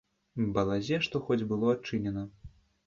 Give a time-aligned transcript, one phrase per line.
[0.55, 2.27] Балазе што хоць было адчынена.